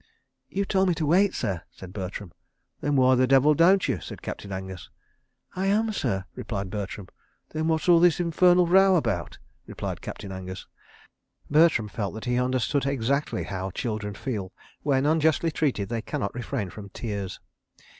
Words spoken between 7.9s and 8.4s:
this